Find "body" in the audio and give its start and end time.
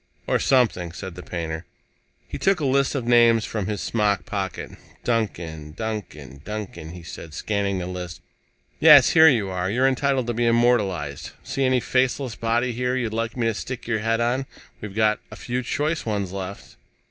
12.35-12.71